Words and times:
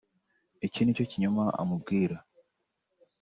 iki 0.65 0.81
nicyo 0.83 1.05
kinyoma 1.11 1.43
amubwira 1.61 2.15